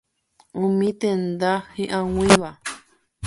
[0.63, 2.51] Umi tenda hi'ag̃uíva.